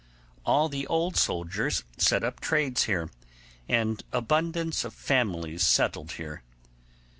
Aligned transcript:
All 0.47 0.67
the 0.67 0.87
old 0.87 1.15
soldiers 1.15 1.83
set 1.95 2.23
up 2.23 2.39
trades 2.39 2.85
here, 2.85 3.11
and 3.69 4.03
abundance 4.11 4.83
of 4.83 4.95
families 4.95 5.61
settled 5.61 6.13
here. 6.13 6.41